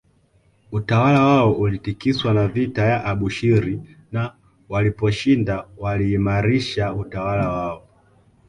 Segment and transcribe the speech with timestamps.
[0.71, 3.81] Utawala wao ulitikiswa na vita ya Abushiri
[4.11, 4.33] na
[4.69, 7.87] waliposhinda waliimaarisha utawala wao